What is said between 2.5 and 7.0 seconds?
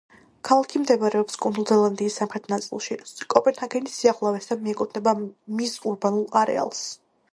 ნაწილში, კოპენჰაგენის სიახლოვეს და მიეკუთვნება მის ურბანულ არეალს.